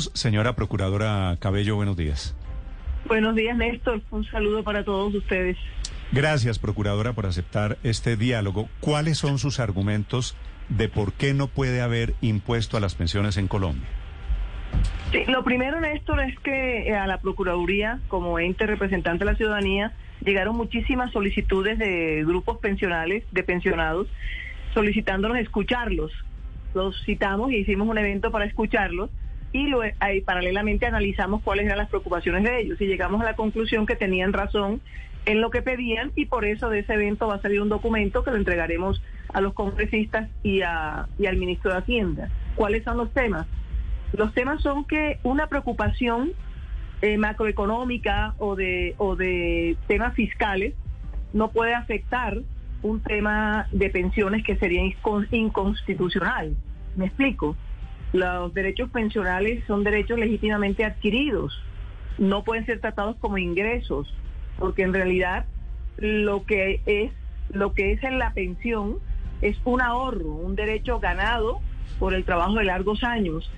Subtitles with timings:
[0.00, 2.34] Señora Procuradora Cabello, buenos días.
[3.06, 4.00] Buenos días, Néstor.
[4.10, 5.58] Un saludo para todos ustedes.
[6.12, 8.68] Gracias, Procuradora, por aceptar este diálogo.
[8.80, 10.36] ¿Cuáles son sus argumentos
[10.68, 13.86] de por qué no puede haber impuesto a las pensiones en Colombia?
[15.10, 19.36] Sí, lo primero, Néstor, es que eh, a la Procuraduría, como ente representante de la
[19.36, 19.92] ciudadanía,
[20.24, 24.08] llegaron muchísimas solicitudes de grupos pensionales, de pensionados,
[24.72, 26.12] solicitándonos escucharlos.
[26.74, 29.10] Los citamos y hicimos un evento para escucharlos
[29.52, 29.70] y
[30.00, 33.96] ahí, paralelamente analizamos cuáles eran las preocupaciones de ellos y llegamos a la conclusión que
[33.96, 34.80] tenían razón
[35.26, 38.24] en lo que pedían y por eso de ese evento va a salir un documento
[38.24, 42.30] que lo entregaremos a los congresistas y, a, y al ministro de Hacienda.
[42.54, 43.46] ¿Cuáles son los temas?
[44.12, 46.32] Los temas son que una preocupación
[47.02, 50.74] eh, macroeconómica o de, o de temas fiscales
[51.32, 52.38] no puede afectar
[52.82, 54.82] un tema de pensiones que sería
[55.30, 56.56] inconstitucional.
[56.96, 57.56] ¿Me explico?
[58.12, 61.58] Los derechos pensionales son derechos legítimamente adquiridos,
[62.18, 64.12] no pueden ser tratados como ingresos,
[64.58, 65.46] porque en realidad
[65.96, 67.12] lo que es
[67.50, 68.98] lo que es en la pensión
[69.40, 71.60] es un ahorro, un derecho ganado
[71.98, 73.50] por el trabajo de largos años.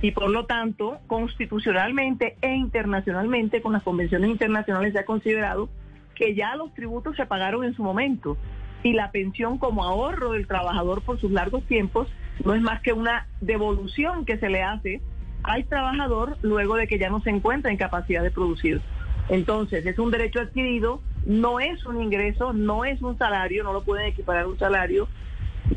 [0.00, 5.68] Y por lo tanto constitucionalmente e internacionalmente con las convenciones internacionales se ha considerado
[6.14, 8.36] que ya los tributos se pagaron en su momento.
[8.82, 12.08] Y la pensión como ahorro del trabajador por sus largos tiempos
[12.44, 15.00] no es más que una devolución que se le hace
[15.42, 18.80] al trabajador luego de que ya no se encuentra en capacidad de producir.
[19.28, 23.82] Entonces, es un derecho adquirido, no es un ingreso, no es un salario, no lo
[23.82, 25.08] pueden equiparar a un salario,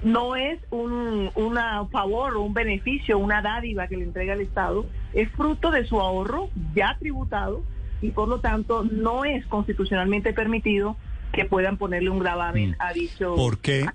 [0.03, 1.31] no es un
[1.91, 5.99] favor o un beneficio, una dádiva que le entrega el Estado, es fruto de su
[5.99, 7.63] ahorro ya tributado
[8.01, 10.97] y por lo tanto no es constitucionalmente permitido
[11.35, 12.75] que puedan ponerle un gravamen mm.
[12.79, 13.35] a dicho.
[13.35, 13.85] ¿Por qué?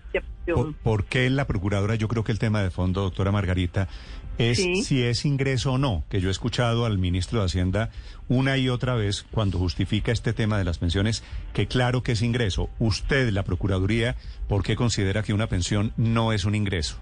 [0.82, 1.94] Por, qué la procuradora?
[1.94, 3.88] Yo creo que el tema de fondo, doctora Margarita,
[4.38, 7.90] es si es ingreso o no, que yo he escuchado al ministro de Hacienda
[8.28, 12.22] una y otra vez cuando justifica este tema de las pensiones, que claro que es
[12.22, 12.70] ingreso.
[12.78, 14.16] Usted, la Procuraduría,
[14.48, 16.98] ¿por qué considera que una pensión no es un ingreso?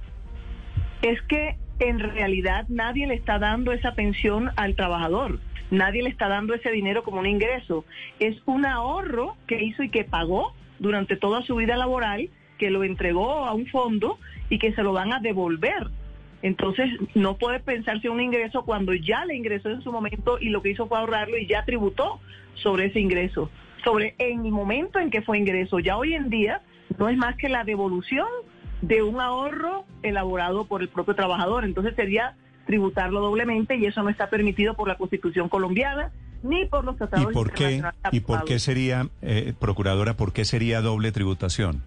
[1.03, 5.39] Es que en realidad nadie le está dando esa pensión al trabajador.
[5.71, 7.85] Nadie le está dando ese dinero como un ingreso.
[8.21, 12.85] Es un ahorro que hizo y que pagó durante toda su vida laboral, que lo
[12.85, 14.19] entregó a un fondo
[14.49, 15.89] y que se lo van a devolver.
[16.43, 20.63] Entonces, no puede pensarse un ingreso cuando ya le ingresó en su momento y lo
[20.63, 22.21] que hizo fue ahorrarlo y ya tributó
[22.55, 23.51] sobre ese ingreso,
[23.85, 25.81] sobre en el momento en que fue ingreso.
[25.81, 26.63] Ya hoy en día
[26.97, 28.27] no es más que la devolución
[28.83, 31.65] de un ahorro elaborado por el propio trabajador.
[31.65, 32.35] Entonces sería
[32.67, 36.13] tributarlo doblemente y eso no está permitido por la Constitución colombiana
[36.43, 40.45] ni por los tratados ¿Y por qué, ¿Y por qué sería, eh, procuradora, por qué
[40.45, 41.83] sería doble tributación?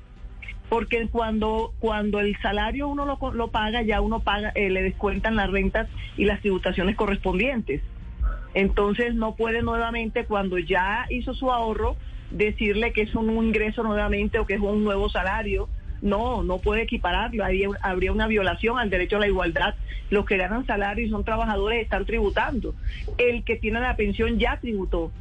[0.70, 5.36] Porque cuando, cuando el salario uno lo, lo paga, ya uno paga, eh, le descuentan
[5.36, 5.88] las rentas
[6.18, 7.82] y las tributaciones correspondientes.
[8.54, 11.96] Entonces no puede nuevamente, cuando ya hizo su ahorro,
[12.32, 15.68] decirle que es un ingreso nuevamente o que es un nuevo salario
[16.02, 17.44] no, no puede equipararlo.
[17.82, 19.76] habría una violación al derecho a la igualdad.
[20.10, 22.74] Los que ganan salario y son trabajadores están tributando.
[23.18, 25.12] El que tiene la pensión ya tributó.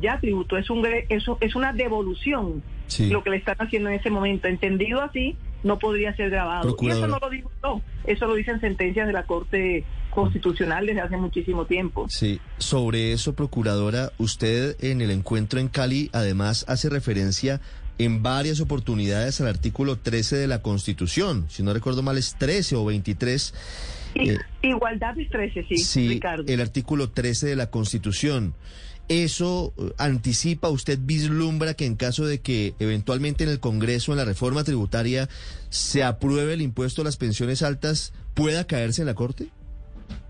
[0.00, 0.56] Ya tributó.
[0.56, 2.62] Es, un, eso, es una devolución
[2.98, 4.48] lo que le están haciendo en ese momento.
[4.48, 6.76] Entendido así, no podría ser grabado.
[6.80, 7.80] Y eso no lo digo yo.
[8.04, 12.06] Eso lo dicen sentencias de la Corte Constitucional desde hace muchísimo tiempo.
[12.08, 17.60] Sí, sobre eso, Procuradora, usted en el encuentro en Cali además hace referencia
[17.98, 21.46] en varias oportunidades al artículo 13 de la Constitución.
[21.48, 23.54] Si no recuerdo mal, es 13 o 23.
[24.14, 26.44] Eh, igualdad es 13, sí, sí Ricardo.
[26.46, 28.54] El artículo 13 de la Constitución.
[29.08, 34.18] ¿Eso eh, anticipa, usted vislumbra que en caso de que eventualmente en el Congreso, en
[34.18, 35.28] la reforma tributaria,
[35.70, 39.48] se apruebe el impuesto a las pensiones altas, pueda caerse en la Corte?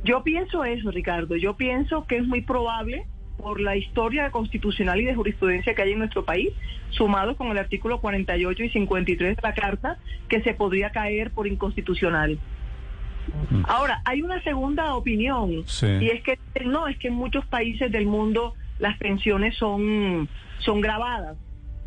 [0.04, 1.36] Yo pienso eso, Ricardo.
[1.36, 3.06] Yo pienso que es muy probable
[3.38, 6.50] por la historia constitucional y de jurisprudencia que hay en nuestro país,
[6.90, 9.98] sumado con el artículo 48 y 53 de la Carta,
[10.28, 12.38] que se podría caer por inconstitucional.
[13.64, 18.06] Ahora, hay una segunda opinión, y es que no, es que en muchos países del
[18.06, 21.36] mundo las pensiones son, son grabadas.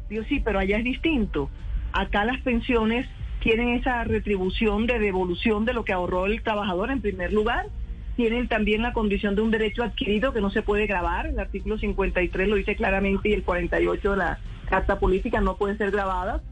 [0.09, 1.49] Digo, sí, pero allá es distinto.
[1.93, 3.07] Acá las pensiones
[3.41, 7.65] tienen esa retribución de devolución de lo que ahorró el trabajador en primer lugar
[8.21, 11.25] tienen también la condición de un derecho adquirido que no se puede grabar.
[11.25, 14.39] El artículo 53 lo dice claramente y el 48 de la
[14.69, 16.43] Carta Política no pueden ser grabadas.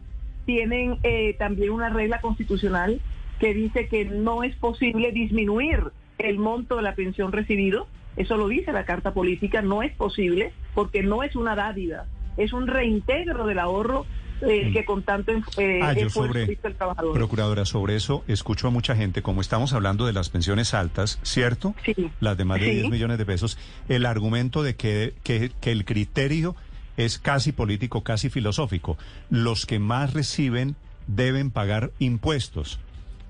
[0.48, 3.00] Tienen eh, también una regla constitucional
[3.40, 7.86] que dice que no es posible disminuir el monto de la pensión recibido.
[8.16, 12.06] Eso lo dice la Carta Política, no es posible porque no es una dádiva,
[12.38, 14.08] es un reintegro del ahorro
[14.42, 17.14] eh, que con tanto eh, ah, sobre, el trabajador.
[17.14, 21.76] Procuradora, sobre eso escucho a mucha gente, como estamos hablando de las pensiones altas, ¿cierto?
[21.84, 22.12] Sí.
[22.20, 23.58] Las de más de 10 millones de pesos,
[23.88, 26.56] el argumento de que, que, que el criterio
[26.98, 28.98] es casi político, casi filosófico.
[29.30, 30.76] Los que más reciben
[31.08, 32.80] deben pagar impuestos.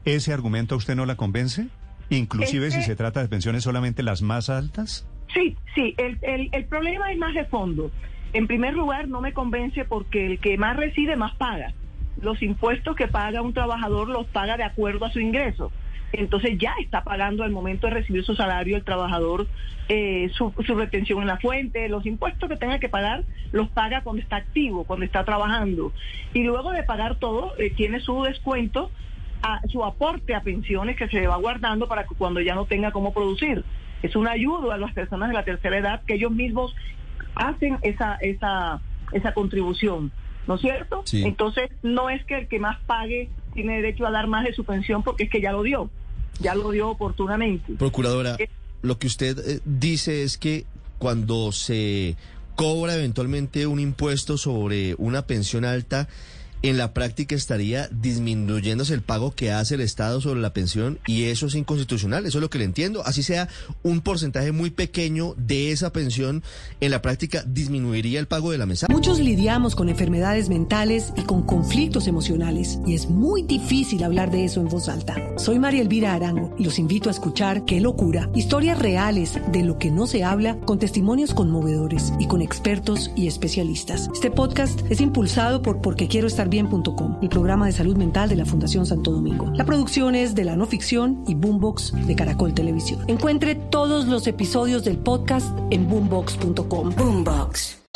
[0.05, 1.67] ¿Ese argumento a usted no la convence?
[2.09, 5.07] Inclusive si se trata de pensiones solamente las más altas.
[5.33, 7.91] Sí, sí, el, el, el problema es más de fondo.
[8.33, 11.73] En primer lugar, no me convence porque el que más recibe más paga.
[12.21, 15.71] Los impuestos que paga un trabajador los paga de acuerdo a su ingreso.
[16.11, 19.47] Entonces ya está pagando al momento de recibir su salario el trabajador
[19.91, 24.21] eh, su, retención en la fuente, los impuestos que tenga que pagar los paga cuando
[24.21, 25.91] está activo, cuando está trabajando.
[26.31, 28.91] Y luego de pagar todo, eh, tiene su descuento,
[29.41, 32.91] a, su aporte a pensiones que se va guardando para que cuando ya no tenga
[32.91, 33.63] cómo producir.
[34.03, 36.75] Es una ayuda a las personas de la tercera edad que ellos mismos
[37.35, 38.81] hacen esa, esa,
[39.11, 40.11] esa contribución,
[40.47, 41.03] ¿no es cierto?
[41.11, 44.63] Entonces, no es que el que más pague tiene derecho a dar más de su
[44.63, 45.89] pensión porque es que ya lo dio,
[46.39, 47.73] ya lo dio oportunamente.
[47.73, 48.49] Procuradora, eh,
[48.81, 50.65] lo que usted eh, dice es que
[50.97, 52.15] cuando se
[52.55, 56.09] cobra eventualmente un impuesto sobre una pensión alta,
[56.61, 61.25] en la práctica estaría disminuyéndose el pago que hace el Estado sobre la pensión y
[61.25, 63.05] eso es inconstitucional, eso es lo que le entiendo.
[63.05, 63.47] Así sea
[63.81, 66.43] un porcentaje muy pequeño de esa pensión,
[66.81, 68.87] en la práctica disminuiría el pago de la mesa.
[68.89, 74.45] Muchos lidiamos con enfermedades mentales y con conflictos emocionales y es muy difícil hablar de
[74.45, 75.15] eso en voz alta.
[75.37, 79.77] Soy María Elvira Arango y los invito a escuchar Qué locura, historias reales de lo
[79.77, 84.09] que no se habla con testimonios conmovedores y con expertos y especialistas.
[84.13, 88.35] Este podcast es impulsado por Porque Quiero Estar bien.com, el programa de salud mental de
[88.35, 89.51] la Fundación Santo Domingo.
[89.55, 93.01] La producción es de la no ficción y Boombox de Caracol Televisión.
[93.07, 96.95] Encuentre todos los episodios del podcast en boombox.com.
[96.95, 97.87] Boombox.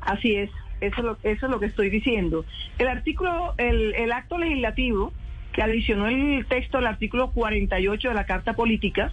[0.00, 0.50] Así es,
[0.80, 2.44] eso es, lo, eso es lo que estoy diciendo.
[2.78, 5.12] El artículo, el, el acto legislativo
[5.54, 9.12] que adicionó el texto al artículo 48 de la Carta Política,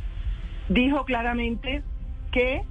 [0.70, 1.84] dijo claramente
[2.32, 2.64] que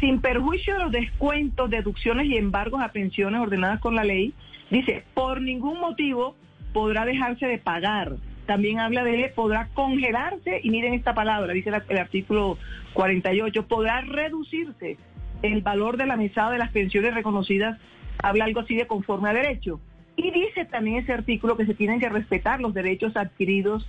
[0.00, 4.34] sin perjuicio de los descuentos, deducciones y embargos a pensiones ordenadas con la ley,
[4.72, 6.34] Dice, por ningún motivo
[6.72, 8.16] podrá dejarse de pagar.
[8.46, 12.56] También habla de podrá congelarse, y miren esta palabra, dice el artículo
[12.94, 14.96] 48, podrá reducirse
[15.42, 17.78] el valor de la mesada de las pensiones reconocidas,
[18.22, 19.78] habla algo así de conforme a derecho.
[20.16, 23.86] Y dice también ese artículo que se tienen que respetar los derechos adquiridos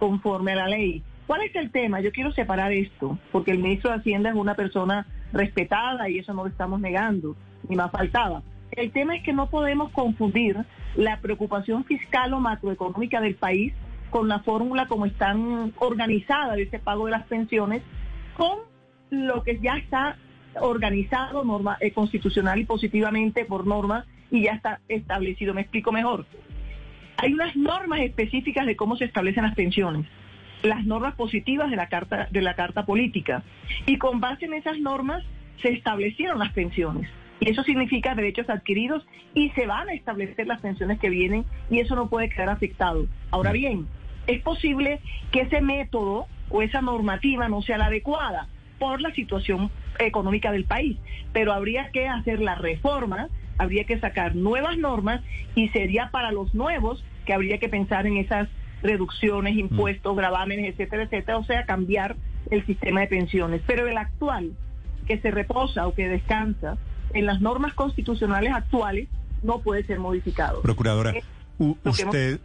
[0.00, 1.04] conforme a la ley.
[1.28, 2.00] ¿Cuál es el tema?
[2.00, 6.32] Yo quiero separar esto, porque el ministro de Hacienda es una persona respetada y eso
[6.32, 7.36] no lo estamos negando,
[7.68, 8.42] ni más faltaba.
[8.72, 10.56] El tema es que no podemos confundir
[10.96, 13.72] la preocupación fiscal o macroeconómica del país
[14.10, 17.82] con la fórmula como están organizadas ese pago de las pensiones
[18.36, 18.58] con
[19.10, 20.16] lo que ya está
[20.60, 25.54] organizado norma, eh, constitucional y positivamente por norma y ya está establecido.
[25.54, 26.26] Me explico mejor.
[27.16, 30.06] Hay unas normas específicas de cómo se establecen las pensiones,
[30.64, 33.42] las normas positivas de la carta de la carta política
[33.86, 35.22] y con base en esas normas
[35.62, 37.08] se establecieron las pensiones.
[37.40, 41.80] Y eso significa derechos adquiridos y se van a establecer las pensiones que vienen y
[41.80, 43.06] eso no puede quedar afectado.
[43.30, 43.86] Ahora bien,
[44.26, 45.00] es posible
[45.30, 48.48] que ese método o esa normativa no sea la adecuada
[48.78, 50.96] por la situación económica del país,
[51.32, 55.20] pero habría que hacer la reforma, habría que sacar nuevas normas
[55.54, 58.48] y sería para los nuevos que habría que pensar en esas
[58.84, 60.16] reducciones, impuestos, mm.
[60.16, 62.14] gravámenes, etcétera, etcétera, o sea, cambiar
[62.50, 63.62] el sistema de pensiones.
[63.66, 64.52] Pero el actual,
[65.06, 66.76] que se reposa o que descansa,
[67.12, 69.08] en las normas constitucionales actuales
[69.42, 70.62] no puede ser modificado.
[70.62, 71.14] Procuradora,
[71.58, 72.40] usted,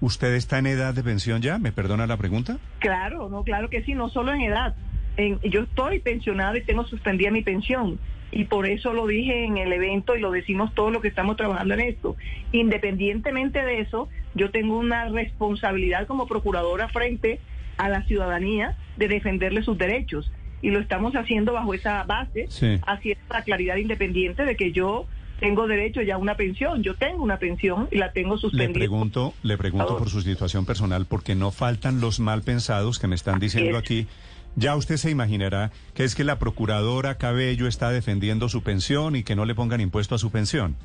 [0.00, 1.58] ¿usted está en edad de pensión ya?
[1.58, 2.58] ¿Me perdona la pregunta?
[2.78, 4.74] Claro, no, claro que sí, no solo en edad.
[5.16, 7.98] En, yo estoy pensionada y tengo suspendida mi pensión.
[8.30, 11.36] Y por eso lo dije en el evento y lo decimos todos los que estamos
[11.36, 12.16] trabajando en esto.
[12.52, 17.40] Independientemente de eso, yo tengo una responsabilidad como procuradora frente
[17.76, 22.48] a la ciudadanía de defenderle sus derechos y lo estamos haciendo bajo esa base,
[22.86, 25.06] haciendo la claridad independiente de que yo
[25.40, 28.68] tengo derecho ya a una pensión, yo tengo una pensión y la tengo suspendida.
[28.68, 33.08] Le pregunto, le pregunto por su situación personal porque no faltan los mal pensados que
[33.08, 34.06] me están diciendo aquí.
[34.54, 39.24] Ya usted se imaginará que es que la procuradora Cabello está defendiendo su pensión y
[39.24, 40.76] que no le pongan impuesto a su pensión.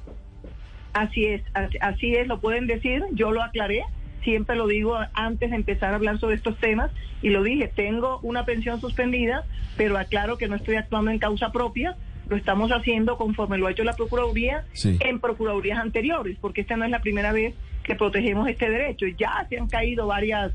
[0.94, 1.42] Así es,
[1.82, 3.84] así es, lo pueden decir, yo lo aclaré
[4.28, 6.92] siempre lo digo antes de empezar a hablar sobre estos temas,
[7.22, 9.46] y lo dije, tengo una pensión suspendida,
[9.78, 11.96] pero aclaro que no estoy actuando en causa propia,
[12.28, 16.84] lo estamos haciendo conforme lo ha hecho la Procuraduría en Procuradurías anteriores, porque esta no
[16.84, 19.06] es la primera vez que protegemos este derecho.
[19.18, 20.52] Ya se han caído varias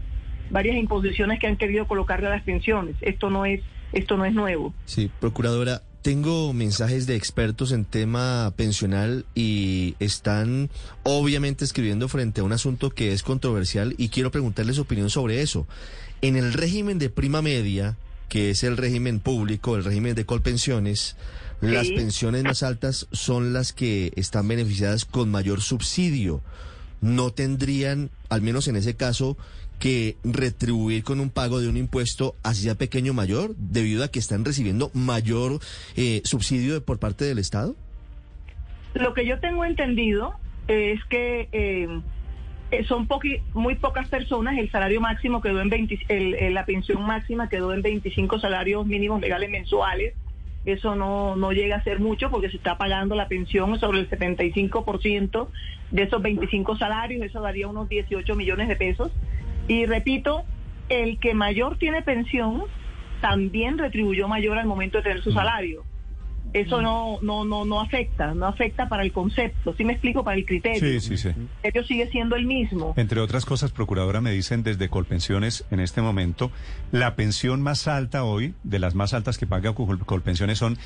[0.51, 2.97] varias imposiciones que han querido colocarle a las pensiones.
[3.01, 3.63] Esto no es
[3.95, 4.75] esto no es nuevo.
[4.85, 10.69] Sí, procuradora, tengo mensajes de expertos en tema pensional y están
[11.05, 15.43] obviamente escribiendo frente a un asunto que es controversial y quiero preguntarles su opinión sobre
[15.43, 15.67] eso.
[16.21, 17.97] En el régimen de prima media,
[18.29, 21.17] que es el régimen público, el régimen de colpensiones,
[21.61, 26.43] las pensiones más altas son las que están beneficiadas con mayor subsidio.
[27.01, 29.37] No tendrían, al menos en ese caso,
[29.79, 34.45] que retribuir con un pago de un impuesto hacia pequeño mayor debido a que están
[34.45, 35.61] recibiendo mayor
[35.97, 37.75] eh, subsidio por parte del Estado?
[38.95, 40.35] Lo que yo tengo entendido
[40.69, 41.89] es que eh,
[42.71, 43.09] eh, son
[43.55, 48.39] muy pocas personas, el salario máximo quedó en 20, la pensión máxima quedó en 25
[48.39, 50.15] salarios mínimos legales mensuales
[50.65, 54.09] eso no, no llega a ser mucho porque se está pagando la pensión sobre el
[54.09, 55.49] 75%
[55.91, 59.11] de esos 25 salarios, eso daría unos 18 millones de pesos.
[59.69, 60.45] Y repito,
[60.89, 62.65] el que mayor tiene pensión
[63.21, 65.35] también retribuyó mayor al momento de tener su mm.
[65.35, 65.85] salario
[66.53, 70.23] eso no, no, no, no afecta, no afecta para el concepto, ¿sí me explico?
[70.23, 70.81] Para el criterio.
[70.81, 71.29] Sí, sí, sí.
[71.29, 72.93] El criterio sigue siendo el mismo.
[72.97, 76.51] Entre otras cosas, Procuradora, me dicen desde Colpensiones en este momento,
[76.91, 80.77] la pensión más alta hoy, de las más altas que paga Colpensiones, son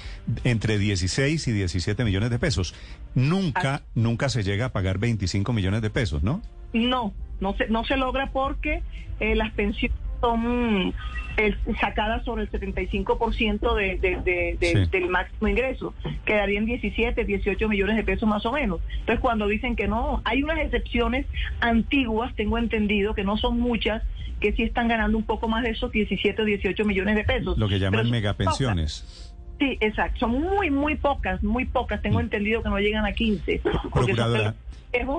[0.44, 2.74] entre 16 y 17 millones de pesos.
[3.14, 6.42] Nunca, nunca se llega a pagar 25 millones de pesos, ¿no?
[6.72, 8.82] No, no se, no se logra porque
[9.20, 10.94] eh, las pensiones son
[11.36, 15.94] eh, sacadas sobre el 75% de, de, del máximo ingreso.
[16.24, 18.80] Quedarían 17, 18 millones de pesos más o menos.
[19.00, 21.26] Entonces, cuando dicen que no, hay unas excepciones
[21.60, 24.02] antiguas, tengo entendido que no son muchas,
[24.40, 27.58] que sí están ganando un poco más de esos 17 o 18 millones de pesos.
[27.58, 29.34] Lo que llaman megapensiones.
[29.58, 30.20] Sí, exacto.
[30.20, 32.00] Son muy, muy pocas, muy pocas.
[32.02, 32.22] Tengo mm.
[32.22, 33.60] entendido que no llegan a 15.
[33.90, 34.14] Porque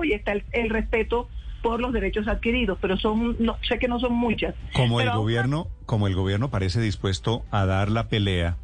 [0.04, 1.28] y está el respeto
[1.62, 4.54] por los derechos adquiridos, pero son no, sé que no son muchas.
[4.72, 8.56] Como el gobierno, como el gobierno parece dispuesto a dar la pelea,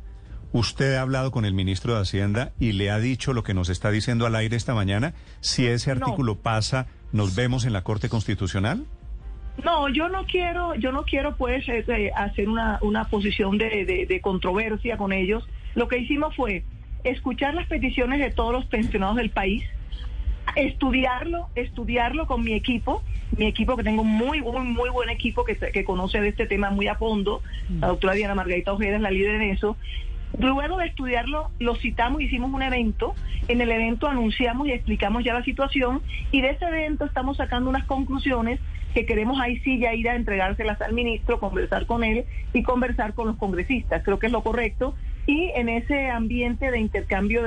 [0.53, 3.69] ¿usted ha hablado con el ministro de Hacienda y le ha dicho lo que nos
[3.69, 5.15] está diciendo al aire esta mañana?
[5.41, 8.85] Si ese artículo pasa, ¿nos vemos en la Corte Constitucional?
[9.65, 14.07] No, yo no quiero, yo no quiero pues eh, eh, hacer una, una posición de,
[14.09, 15.49] de controversia con ellos.
[15.75, 16.65] Lo que hicimos fue
[17.05, 19.63] escuchar las peticiones de todos los pensionados del país,
[20.57, 23.03] estudiarlo, estudiarlo con mi equipo,
[23.37, 26.71] mi equipo que tengo muy, muy, muy buen equipo que, que conoce de este tema
[26.71, 27.43] muy a fondo,
[27.81, 29.77] la doctora Diana Margarita Ojeda es la líder en eso.
[30.39, 33.15] Luego de estudiarlo, lo citamos, hicimos un evento,
[33.47, 37.71] en el evento anunciamos y explicamos ya la situación y de ese evento estamos sacando
[37.71, 38.59] unas conclusiones
[38.95, 43.15] que queremos ahí sí ya ir a entregárselas al ministro, conversar con él y conversar
[43.15, 44.03] con los congresistas.
[44.05, 44.95] Creo que es lo correcto.
[45.27, 47.43] Y en ese ambiente de intercambio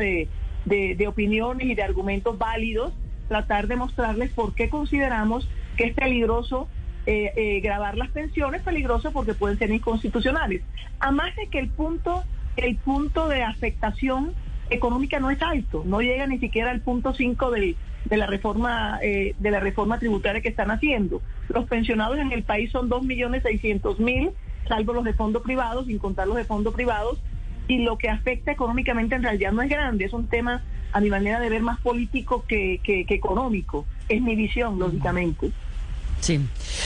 [0.67, 2.93] de, de, opiniones y de argumentos válidos,
[3.27, 6.67] tratar de mostrarles por qué consideramos que es peligroso
[7.09, 10.61] eh, eh, grabar las pensiones, peligroso porque pueden ser inconstitucionales.
[10.99, 12.25] Además de que el punto,
[12.57, 14.33] el punto de afectación
[14.69, 17.77] económica no es alto, no llega ni siquiera al punto 5 de
[18.09, 21.21] la reforma eh, de la reforma tributaria que están haciendo.
[21.47, 24.33] Los pensionados en el país son 2.600.000,
[24.67, 27.21] salvo los de fondo privados, sin contar los de fondo privados,
[27.67, 31.09] y lo que afecta económicamente en realidad no es grande, es un tema a mi
[31.09, 35.51] manera de ver más político que, económico, es mi visión, lógicamente.
[36.19, 36.39] Sí,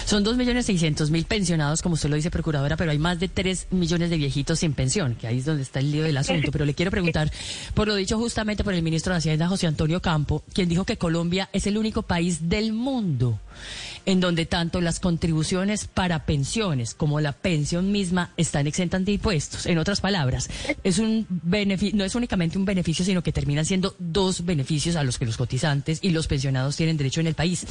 [0.05, 3.29] son dos millones seiscientos mil pensionados, como usted lo dice, procuradora, pero hay más de
[3.29, 6.51] tres millones de viejitos sin pensión, que ahí es donde está el lío del asunto.
[6.51, 7.31] Pero le quiero preguntar
[7.73, 10.97] por lo dicho justamente por el ministro de Hacienda, José Antonio Campo, quien dijo que
[10.97, 13.39] Colombia es el único país del mundo
[14.05, 19.65] en donde tanto las contribuciones para pensiones como la pensión misma están exentas de impuestos.
[19.65, 20.49] En otras palabras,
[20.83, 21.27] es un
[21.93, 25.37] no es únicamente un beneficio, sino que terminan siendo dos beneficios a los que los
[25.37, 27.65] cotizantes y los pensionados tienen derecho en el país.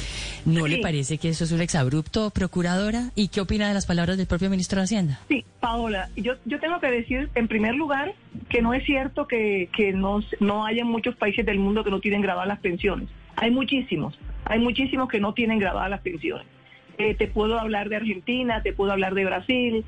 [0.45, 3.11] ¿No le parece que eso es un exabrupto, procuradora?
[3.15, 5.19] ¿Y qué opina de las palabras del propio ministro de Hacienda?
[5.27, 8.13] Sí, Paola, yo, yo tengo que decir, en primer lugar,
[8.49, 11.99] que no es cierto que, que no, no haya muchos países del mundo que no
[11.99, 13.09] tienen grabadas las pensiones.
[13.35, 14.17] Hay muchísimos.
[14.45, 16.45] Hay muchísimos que no tienen grabadas las pensiones.
[16.97, 19.85] Eh, te puedo hablar de Argentina, te puedo hablar de Brasil,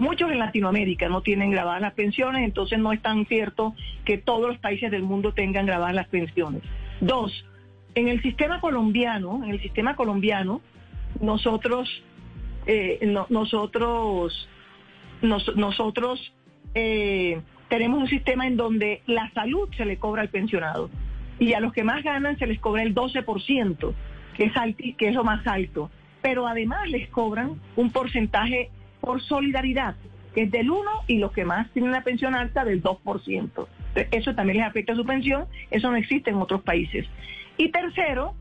[0.00, 3.74] muchos en Latinoamérica no tienen grabadas las pensiones, entonces no es tan cierto
[4.04, 6.62] que todos los países del mundo tengan grabadas las pensiones.
[7.00, 7.44] Dos,
[7.94, 10.60] en el sistema colombiano, en el sistema colombiano,
[11.20, 11.88] nosotros,
[12.66, 14.48] eh, nosotros,
[15.22, 16.32] nosotros
[16.74, 20.90] eh, tenemos un sistema en donde la salud se le cobra al pensionado
[21.38, 23.94] y a los que más ganan se les cobra el 12%,
[24.34, 25.90] que es, que es lo más alto.
[26.20, 29.94] pero además les cobran un porcentaje por solidaridad,
[30.34, 33.66] que es del 1 y los que más tienen la pensión alta del 2%.
[34.10, 37.06] Eso también les afecta a su pensión, eso no existe en otros países.
[37.56, 38.34] Y tercero,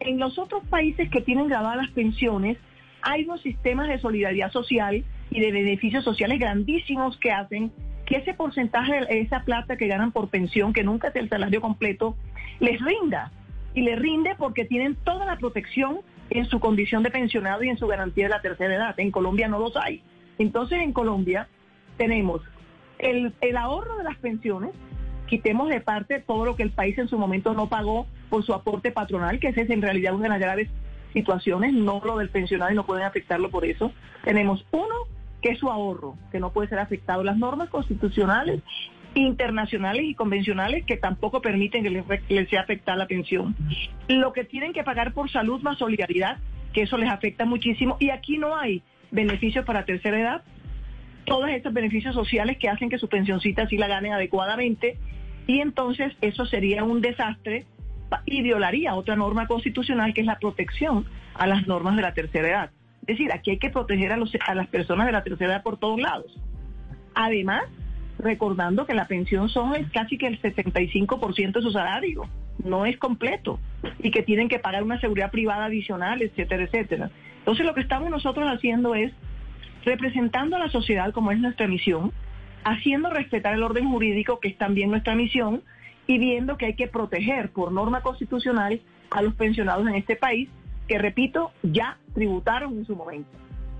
[0.00, 2.58] en los otros países que tienen grabadas pensiones,
[3.02, 7.72] hay unos sistemas de solidaridad social y de beneficios sociales grandísimos que hacen
[8.06, 12.16] que ese porcentaje, esa plata que ganan por pensión, que nunca es el salario completo,
[12.58, 13.32] les rinda.
[13.72, 17.78] Y les rinde porque tienen toda la protección en su condición de pensionado y en
[17.78, 18.98] su garantía de la tercera edad.
[18.98, 20.02] En Colombia no los hay.
[20.38, 21.48] Entonces en Colombia
[21.96, 22.42] tenemos
[22.98, 24.72] el, el ahorro de las pensiones,
[25.26, 28.54] quitemos de parte todo lo que el país en su momento no pagó por su
[28.54, 30.68] aporte patronal, que ese es en realidad una de las graves
[31.12, 33.92] situaciones, no lo del pensionado y no pueden afectarlo por eso.
[34.24, 34.94] Tenemos uno,
[35.42, 37.24] que es su ahorro, que no puede ser afectado.
[37.24, 38.62] Las normas constitucionales,
[39.14, 43.56] internacionales y convencionales que tampoco permiten que les, sea afectada la pensión.
[44.08, 46.38] Lo que tienen que pagar por salud más solidaridad,
[46.72, 47.96] que eso les afecta muchísimo.
[48.00, 50.42] Y aquí no hay beneficios para tercera edad.
[51.24, 54.96] Todos estos beneficios sociales que hacen que su pensioncita sí la ganen adecuadamente.
[55.46, 57.66] Y entonces eso sería un desastre
[58.26, 62.48] y violaría otra norma constitucional que es la protección a las normas de la tercera
[62.48, 62.70] edad.
[63.02, 65.62] Es decir, aquí hay que proteger a, los, a las personas de la tercera edad
[65.62, 66.38] por todos lados.
[67.14, 67.64] Además,
[68.20, 72.28] recordando que la pensión son casi que el 75% de su salario,
[72.62, 73.58] no es completo,
[73.98, 77.10] y que tienen que pagar una seguridad privada adicional, etcétera, etcétera.
[77.38, 79.12] Entonces lo que estamos nosotros haciendo es
[79.84, 82.12] representando a la sociedad como es nuestra misión,
[82.64, 85.62] haciendo respetar el orden jurídico, que es también nuestra misión,
[86.06, 90.48] y viendo que hay que proteger por norma constitucional a los pensionados en este país,
[90.86, 93.30] que repito, ya tributaron en su momento.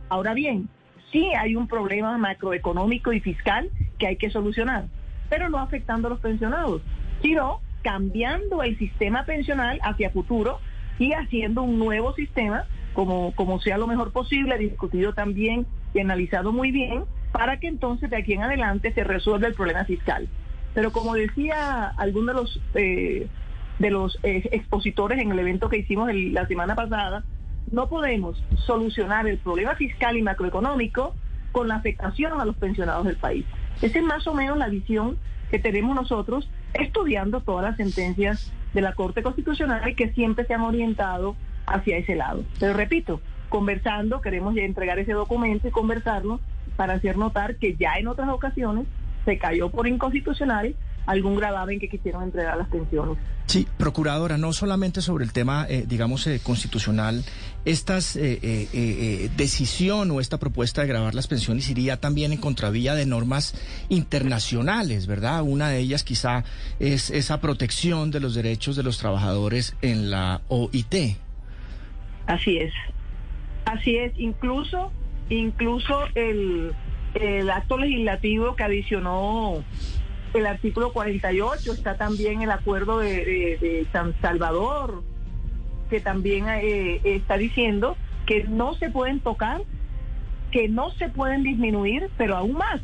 [0.08, 0.68] Ahora bien,
[1.12, 3.68] sí hay un problema macroeconómico y fiscal
[4.00, 4.86] que hay que solucionar,
[5.28, 6.82] pero no afectando a los pensionados,
[7.22, 10.58] sino cambiando el sistema pensional hacia futuro
[10.98, 12.64] y haciendo un nuevo sistema,
[12.94, 18.10] como, como sea lo mejor posible, discutido también y analizado muy bien, para que entonces
[18.10, 20.28] de aquí en adelante se resuelva el problema fiscal.
[20.74, 23.28] Pero como decía alguno de los eh,
[23.78, 27.24] de los eh, expositores en el evento que hicimos la semana pasada,
[27.70, 31.14] no podemos solucionar el problema fiscal y macroeconómico
[31.50, 33.46] con la afectación a los pensionados del país.
[33.82, 35.16] Esa es más o menos la visión
[35.50, 40.60] que tenemos nosotros estudiando todas las sentencias de la Corte Constitucional que siempre se han
[40.60, 42.44] orientado hacia ese lado.
[42.58, 46.40] Pero repito, conversando, queremos ya entregar ese documento y conversarlo
[46.76, 48.86] para hacer notar que ya en otras ocasiones
[49.24, 50.74] se cayó por inconstitucional
[51.10, 53.18] algún gravamen que quisieron entregar las pensiones.
[53.46, 57.24] Sí, procuradora, no solamente sobre el tema, eh, digamos, eh, constitucional,
[57.64, 63.06] esta eh, decisión o esta propuesta de grabar las pensiones iría también en contravía de
[63.06, 63.54] normas
[63.88, 65.42] internacionales, ¿verdad?
[65.42, 66.44] Una de ellas quizá
[66.78, 71.16] es esa protección de los derechos de los trabajadores en la OIT.
[72.26, 72.72] Así es,
[73.64, 74.92] así es, incluso,
[75.28, 76.72] incluso el
[77.14, 79.64] el acto legislativo que adicionó
[80.34, 85.02] el artículo 48, está también el acuerdo de, San Salvador,
[85.88, 89.62] que también eh, está diciendo que no se pueden tocar,
[90.52, 92.80] que no se pueden disminuir, pero aún más,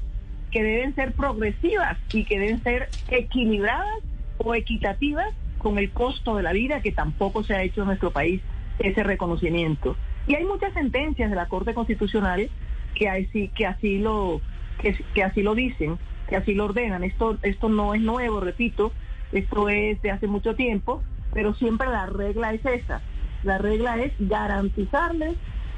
[0.50, 4.02] que deben ser progresivas y que deben ser equilibradas
[4.38, 8.10] o equitativas con el costo de la vida, que tampoco se ha hecho en nuestro
[8.10, 8.40] país
[8.78, 9.96] ese reconocimiento.
[10.26, 12.48] Y hay muchas sentencias de la Corte Constitucional
[12.94, 14.40] que así, que así lo,
[14.80, 17.04] que, así lo dicen, que así lo ordenan.
[17.04, 18.92] Esto, esto no es nuevo, repito,
[19.32, 23.02] esto es de hace mucho tiempo, pero siempre la regla es esa.
[23.42, 25.36] La regla es garantizarles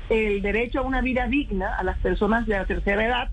[0.08, 3.30] el derecho a una vida digna a las personas de la tercera edad,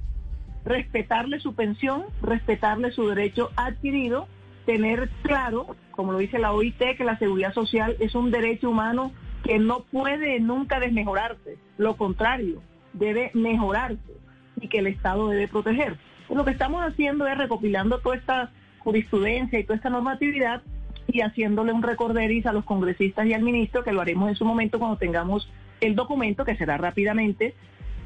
[0.66, 4.28] respetarle su pensión, respetarle su derecho adquirido,
[4.66, 9.12] tener claro, como lo dice la OIT, que la seguridad social es un derecho humano
[9.44, 11.58] que no puede nunca desmejorarse.
[11.78, 12.62] Lo contrario,
[12.94, 14.18] debe mejorarse
[14.60, 15.98] y que el Estado debe proteger.
[16.30, 20.62] Lo que estamos haciendo es recopilando toda esta jurisprudencia y toda esta normatividad
[21.08, 24.46] y haciéndole un recorderis a los congresistas y al ministro, que lo haremos en su
[24.46, 25.50] momento cuando tengamos
[25.82, 27.54] el documento, que será rápidamente,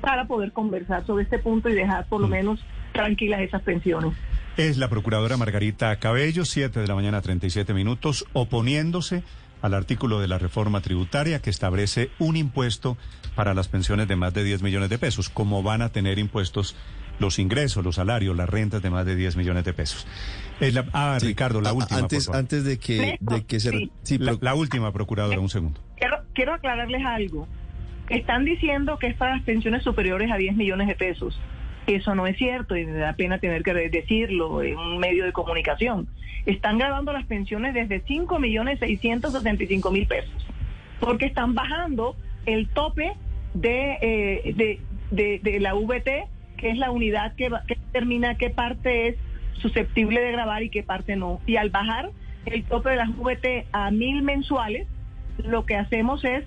[0.02, 2.32] para poder conversar sobre este punto y dejar por lo mm.
[2.32, 2.60] menos
[2.94, 4.14] tranquilas esas pensiones.
[4.58, 9.24] Es la procuradora Margarita Cabello, 7 de la mañana, 37 minutos, oponiéndose
[9.62, 12.98] al artículo de la reforma tributaria que establece un impuesto
[13.36, 16.76] para las pensiones de más de 10 millones de pesos, como van a tener impuestos
[17.20, 20.08] los ingresos, los salarios, las rentas de más de 10 millones de pesos.
[20.94, 22.00] ah, Ricardo, la última.
[22.00, 23.90] Antes, antes de que, de que se...
[24.42, 25.80] la, última, procuradora, un segundo.
[25.98, 27.48] Quiero, quiero aclararles algo.
[28.10, 31.40] Están diciendo que es para las pensiones superiores a 10 millones de pesos.
[31.86, 35.32] Eso no es cierto y me da pena tener que decirlo en un medio de
[35.32, 36.08] comunicación.
[36.46, 40.50] Están grabando las pensiones desde 5 millones 665 mil pesos
[41.00, 43.14] porque están bajando el tope
[43.54, 44.80] de, eh,
[45.12, 46.28] de, de, la VT,
[46.60, 49.15] que es la unidad que, que determina qué parte es
[49.54, 51.39] susceptible de grabar y qué parte no.
[51.45, 52.12] Y al bajar
[52.45, 54.88] el tope de las VT a mil mensuales,
[55.38, 56.45] lo que hacemos es,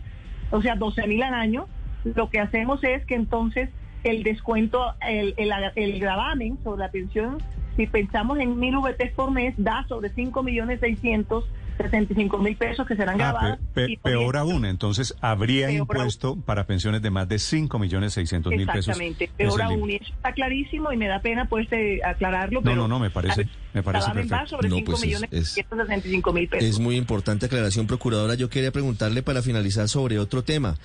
[0.50, 1.66] o sea, 12 mil al año,
[2.04, 3.70] lo que hacemos es que entonces
[4.04, 7.38] el descuento, el, el, el gravamen sobre la pensión,
[7.76, 11.44] si pensamos en mil VT por mes, da sobre 5 millones 600
[11.82, 13.58] 65 mil pesos que serán ah, grabados.
[14.02, 18.88] peor aún, entonces habría impuesto para pensiones de más de 5 millones 600 mil pesos.
[18.88, 22.60] Exactamente, peor aún, y eso está clarísimo y me da pena pues eh, aclararlo.
[22.62, 24.46] No, no, no, me parece, me parece perfecto.
[24.46, 25.56] sobre no, 5 pues millones es,
[26.32, 26.68] mil pesos.
[26.68, 28.34] Es muy importante aclaración, procuradora.
[28.34, 30.76] Yo quería preguntarle para finalizar sobre otro tema.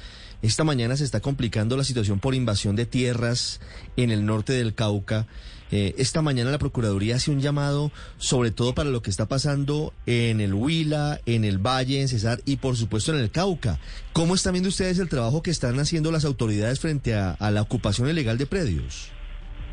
[0.41, 3.59] Esta mañana se está complicando la situación por invasión de tierras
[3.95, 5.25] en el norte del Cauca.
[5.71, 9.93] Eh, esta mañana la Procuraduría hace un llamado, sobre todo para lo que está pasando
[10.05, 13.77] en el Huila, en el Valle, en Cesar y por supuesto en el Cauca.
[14.13, 18.09] ¿Cómo están viendo ustedes el trabajo que están haciendo las autoridades frente a, la ocupación
[18.09, 19.11] ilegal de predios?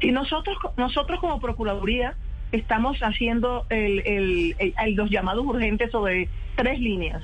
[0.00, 2.16] Y nosotros, nosotros como Procuraduría
[2.52, 7.22] estamos haciendo los llamados urgentes sobre tres líneas.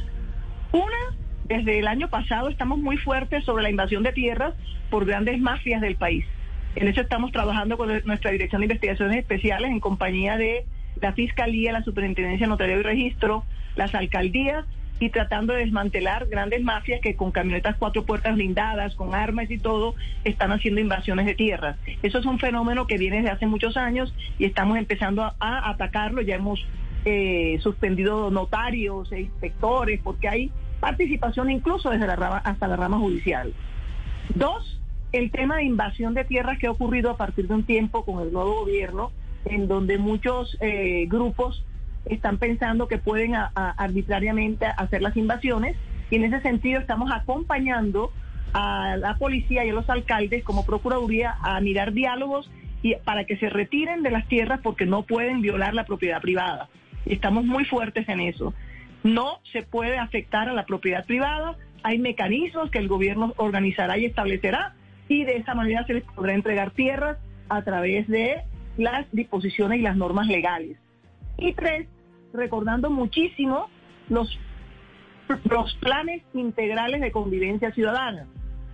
[0.73, 4.55] Una, desde el año pasado estamos muy fuertes sobre la invasión de tierras
[4.91, 6.25] por grandes mafias del país.
[6.77, 10.67] En eso estamos trabajando con nuestra Dirección de Investigaciones Especiales en compañía de
[11.01, 14.65] la Fiscalía, la Superintendencia de Notario y Registro, las alcaldías
[15.01, 19.59] y tratando de desmantelar grandes mafias que con camionetas cuatro puertas blindadas, con armas y
[19.59, 21.77] todo, están haciendo invasiones de tierras.
[22.03, 26.21] Eso es un fenómeno que viene desde hace muchos años y estamos empezando a, atacarlo.
[26.21, 26.65] Ya hemos
[27.07, 32.99] eh, suspendido notarios e inspectores porque hay participación incluso desde la rama, hasta la rama
[32.99, 33.55] judicial.
[34.35, 34.80] Dos,
[35.13, 38.21] el tema de invasión de tierras que ha ocurrido a partir de un tiempo con
[38.23, 39.11] el nuevo gobierno,
[39.45, 41.65] en donde muchos eh, grupos
[42.07, 45.77] están pensando que pueden arbitrariamente hacer las invasiones
[46.11, 48.13] y en ese sentido estamos acompañando
[48.53, 52.51] a la policía y a los alcaldes como Procuraduría a mirar diálogos
[52.83, 56.69] y para que se retiren de las tierras porque no pueden violar la propiedad privada.
[57.07, 58.55] Estamos muy fuertes en eso.
[59.03, 64.07] No se puede afectar a la propiedad privada, hay mecanismos que el gobierno organizará y
[64.07, 64.75] establecerá
[65.11, 67.19] y de esa manera se les podrá entregar tierras
[67.49, 68.45] a través de
[68.77, 70.79] las disposiciones y las normas legales.
[71.37, 71.89] Y tres,
[72.33, 73.69] recordando muchísimo
[74.09, 74.39] los,
[75.51, 78.29] los planes integrales de convivencia ciudadana,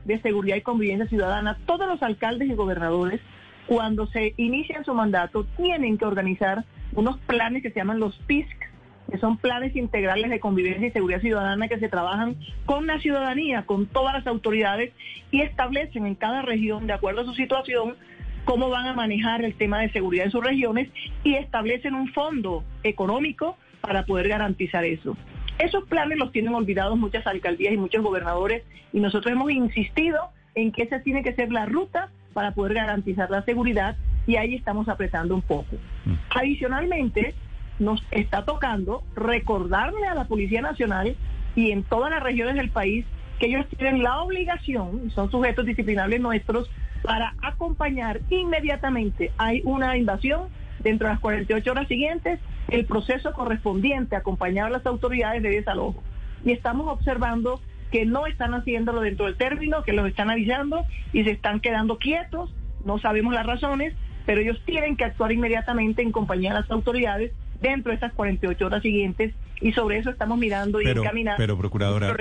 [0.05, 1.57] de seguridad y convivencia ciudadana.
[1.64, 3.22] Todos los alcaldes y gobernadores,
[3.66, 8.66] cuando se inician su mandato, tienen que organizar unos planes que se llaman los PISC,
[9.11, 13.64] que son planes integrales de convivencia y seguridad ciudadana que se trabajan con la ciudadanía,
[13.64, 14.92] con todas las autoridades
[15.31, 17.97] y establecen en cada región, de acuerdo a su situación,
[18.45, 20.88] cómo van a manejar el tema de seguridad en sus regiones
[21.25, 25.16] y establecen un fondo económico para poder garantizar eso.
[25.59, 30.19] Esos planes los tienen olvidados muchas alcaldías y muchos gobernadores y nosotros hemos insistido
[30.55, 34.55] en que esa tiene que ser la ruta para poder garantizar la seguridad y ahí
[34.55, 35.77] estamos apretando un poco.
[36.05, 36.14] Mm.
[36.35, 37.35] Adicionalmente,
[37.79, 41.17] nos está tocando recordarle a la Policía Nacional
[41.55, 43.05] y en todas las regiones del país
[43.39, 46.71] que ellos tienen la obligación, son sujetos disciplinables nuestros,
[47.03, 49.31] para acompañar inmediatamente.
[49.39, 50.49] Hay una invasión
[50.81, 56.03] dentro de las 48 horas siguientes, el proceso correspondiente, acompañar a las autoridades de desalojo.
[56.45, 57.61] Y estamos observando
[57.91, 61.99] que no están haciéndolo dentro del término, que los están avisando y se están quedando
[61.99, 62.53] quietos,
[62.85, 67.33] no sabemos las razones, pero ellos tienen que actuar inmediatamente en compañía de las autoridades
[67.61, 71.38] dentro de estas 48 horas siguientes y sobre eso estamos mirando y encaminando.
[71.38, 72.14] Pero, procuradora,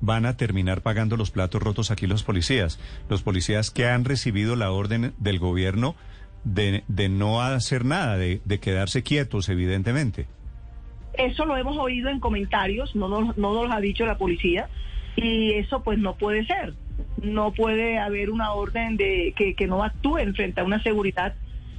[0.00, 4.56] van a terminar pagando los platos rotos aquí los policías, los policías que han recibido
[4.56, 5.94] la orden del gobierno
[6.44, 10.26] de, de no hacer nada, de, de, quedarse quietos, evidentemente.
[11.14, 14.68] Eso lo hemos oído en comentarios, no nos, no nos lo ha dicho la policía,
[15.14, 16.74] y eso pues no puede ser.
[17.22, 21.34] No puede haber una orden de que, que no actúen frente a una seguridad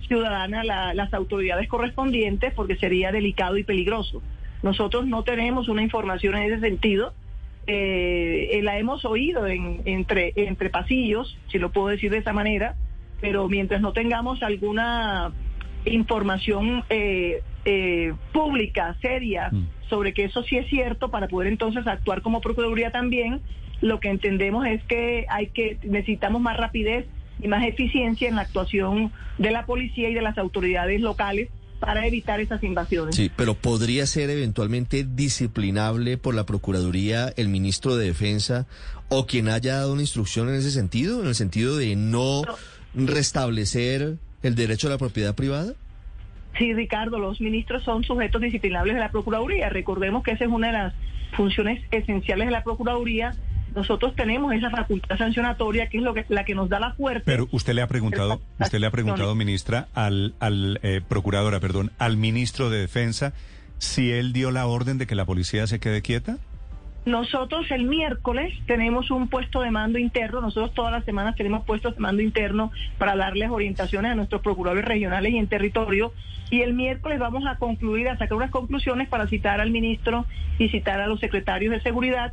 [0.08, 4.22] ciudadana las autoridades correspondientes porque sería delicado y peligroso.
[4.62, 7.14] Nosotros no tenemos una información en ese sentido.
[7.68, 12.76] Eh, la hemos oído en, entre, entre pasillos, si lo puedo decir de esa manera,
[13.22, 15.32] pero mientras no tengamos alguna
[15.86, 19.68] información eh, eh, pública, seria, mm.
[19.90, 23.42] sobre que eso sí es cierto, para poder entonces actuar como Procuraduría también,
[23.82, 27.06] lo que entendemos es que hay que necesitamos más rapidez
[27.44, 32.08] y más eficiencia en la actuación de la policía y de las autoridades locales para
[32.08, 33.16] evitar esas invasiones.
[33.16, 38.66] Sí, pero podría ser eventualmente disciplinable por la Procuraduría el ministro de Defensa
[39.10, 42.44] o quien haya dado una instrucción en ese sentido, en el sentido de no,
[42.96, 45.74] restablecer el derecho a la propiedad privada.
[46.58, 49.68] Sí, Ricardo, los ministros son sujetos disciplinables de la Procuraduría.
[49.70, 50.94] Recordemos que esa es una de las
[51.36, 53.36] funciones esenciales de la Procuraduría
[53.76, 57.24] nosotros tenemos esa facultad sancionatoria que es lo que la que nos da la fuerza.
[57.26, 61.92] Pero usted le ha preguntado, usted le ha preguntado, ministra, al, al eh, procuradora, perdón,
[61.98, 63.34] al ministro de Defensa,
[63.78, 66.38] si él dio la orden de que la policía se quede quieta.
[67.06, 71.96] Nosotros el miércoles tenemos un puesto de mando interno, nosotros todas las semanas tenemos puestos
[71.96, 76.14] de mando interno para darles orientaciones a nuestros procuradores regionales y en territorio
[76.50, 80.26] y el miércoles vamos a concluir, a sacar unas conclusiones para citar al ministro
[80.60, 82.32] y citar a los secretarios de seguridad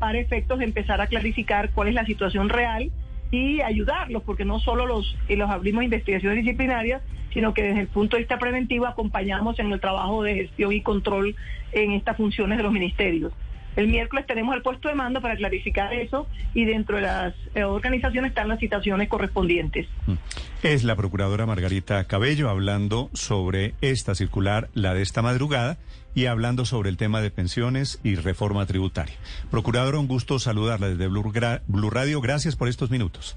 [0.00, 2.90] para efectos de empezar a clarificar cuál es la situación real
[3.30, 8.16] y ayudarlos, porque no solo los, los abrimos investigaciones disciplinarias, sino que desde el punto
[8.16, 11.36] de vista preventivo acompañamos en el trabajo de gestión y control
[11.70, 13.32] en estas funciones de los ministerios.
[13.76, 17.64] El miércoles tenemos el puesto de mando para clarificar eso y dentro de las eh,
[17.64, 19.86] organizaciones están las citaciones correspondientes.
[20.06, 20.14] Mm.
[20.62, 25.78] Es la procuradora Margarita Cabello hablando sobre esta circular, la de esta madrugada,
[26.14, 29.14] y hablando sobre el tema de pensiones y reforma tributaria.
[29.50, 32.20] Procuradora, un gusto saludarla desde Blue Radio.
[32.20, 33.36] Gracias por estos minutos.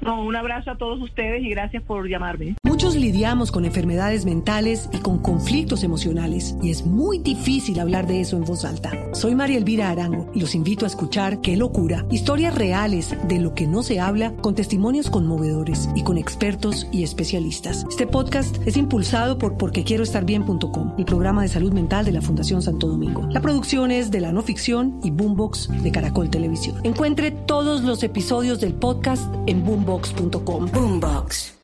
[0.00, 2.54] No, un abrazo a todos ustedes y gracias por llamarme.
[2.62, 8.20] Muchos lidiamos con enfermedades mentales y con conflictos emocionales y es muy difícil hablar de
[8.20, 8.92] eso en voz alta.
[9.14, 13.54] Soy María Elvira Arango y los invito a escuchar Qué locura, historias reales de lo
[13.54, 17.86] que no se habla con testimonios conmovedores y con expertos y especialistas.
[17.88, 22.86] Este podcast es impulsado por porquequieroestarbien.com, el programa de salud mental de la Fundación Santo
[22.88, 23.26] Domingo.
[23.30, 26.78] La producción es de la no ficción y Boombox de Caracol Televisión.
[26.84, 30.68] Encuentre todos los episodios del podcast en Boombox boombox.com.
[30.68, 31.54] Boombox.